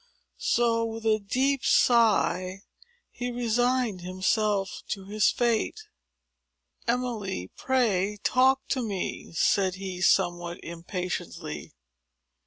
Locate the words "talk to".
8.23-8.81